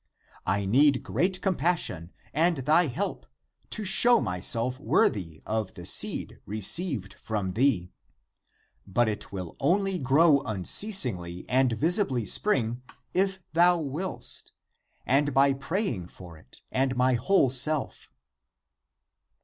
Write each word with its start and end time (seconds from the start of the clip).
I 0.47 0.65
need 0.65 1.03
great 1.03 1.43
compassion 1.43 2.11
and 2.33 2.57
thy 2.65 2.87
help, 2.87 3.27
to 3.69 3.83
show 3.85 4.19
myself 4.19 4.79
worthy 4.79 5.43
of 5.45 5.75
the 5.75 5.85
seed 5.85 6.39
received 6.47 7.13
from 7.13 7.51
thee. 7.53 7.91
But 8.87 9.07
it 9.07 9.31
will 9.31 9.55
only 9.59 9.99
grow 9.99 10.39
unceasingly 10.39 11.47
and 11.47 11.73
visibly 11.73 12.25
spring, 12.25 12.81
if 13.13 13.43
thou 13.53 13.79
willst, 13.79 14.53
and 15.05 15.35
by 15.35 15.53
praying 15.53 16.07
for 16.07 16.35
it 16.35 16.61
and 16.71 16.95
my 16.95 17.13
whole 17.13 17.51
self." 17.51 18.09